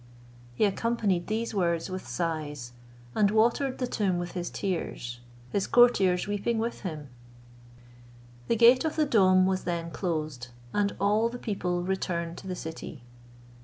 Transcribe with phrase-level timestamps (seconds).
[0.55, 2.73] He accompanied these words with sighs,
[3.13, 5.19] and watered the tomb with his tears;
[5.51, 7.09] his courtiers weeping with him.
[8.47, 12.55] The gate of the dome was then closed, and all the people returned to the
[12.55, 13.03] city.